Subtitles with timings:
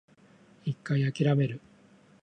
[0.65, 1.61] 一回諦める